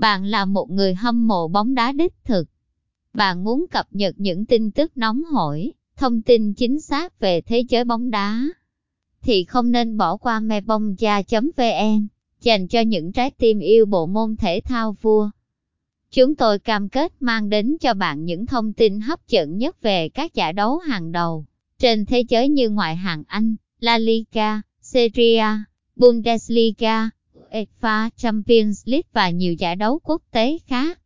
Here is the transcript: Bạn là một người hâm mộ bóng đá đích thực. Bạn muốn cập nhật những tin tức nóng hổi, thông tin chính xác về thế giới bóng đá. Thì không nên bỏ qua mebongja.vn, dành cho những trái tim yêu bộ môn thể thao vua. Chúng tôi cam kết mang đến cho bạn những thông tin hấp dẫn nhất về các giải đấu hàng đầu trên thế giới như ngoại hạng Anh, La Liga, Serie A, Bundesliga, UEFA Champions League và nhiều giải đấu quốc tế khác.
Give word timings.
Bạn 0.00 0.24
là 0.24 0.44
một 0.44 0.70
người 0.70 0.94
hâm 0.94 1.26
mộ 1.26 1.48
bóng 1.48 1.74
đá 1.74 1.92
đích 1.92 2.12
thực. 2.24 2.48
Bạn 3.14 3.44
muốn 3.44 3.66
cập 3.70 3.86
nhật 3.90 4.14
những 4.18 4.46
tin 4.46 4.70
tức 4.70 4.96
nóng 4.96 5.24
hổi, 5.24 5.72
thông 5.96 6.22
tin 6.22 6.54
chính 6.54 6.80
xác 6.80 7.20
về 7.20 7.40
thế 7.40 7.64
giới 7.68 7.84
bóng 7.84 8.10
đá. 8.10 8.42
Thì 9.22 9.44
không 9.44 9.72
nên 9.72 9.96
bỏ 9.96 10.16
qua 10.16 10.40
mebongja.vn, 10.40 12.06
dành 12.40 12.68
cho 12.68 12.80
những 12.80 13.12
trái 13.12 13.30
tim 13.30 13.58
yêu 13.58 13.86
bộ 13.86 14.06
môn 14.06 14.36
thể 14.36 14.60
thao 14.64 14.96
vua. 15.02 15.30
Chúng 16.10 16.34
tôi 16.34 16.58
cam 16.58 16.88
kết 16.88 17.12
mang 17.20 17.48
đến 17.48 17.76
cho 17.80 17.94
bạn 17.94 18.24
những 18.24 18.46
thông 18.46 18.72
tin 18.72 19.00
hấp 19.00 19.28
dẫn 19.28 19.56
nhất 19.56 19.82
về 19.82 20.08
các 20.08 20.34
giải 20.34 20.52
đấu 20.52 20.78
hàng 20.78 21.12
đầu 21.12 21.44
trên 21.78 22.06
thế 22.06 22.24
giới 22.28 22.48
như 22.48 22.70
ngoại 22.70 22.96
hạng 22.96 23.22
Anh, 23.26 23.56
La 23.80 23.98
Liga, 23.98 24.60
Serie 24.80 25.38
A, 25.38 25.64
Bundesliga, 25.96 27.10
UEFA 27.50 28.10
Champions 28.16 28.82
League 28.86 29.08
và 29.12 29.30
nhiều 29.30 29.54
giải 29.54 29.76
đấu 29.76 30.00
quốc 30.04 30.22
tế 30.30 30.58
khác. 30.66 30.99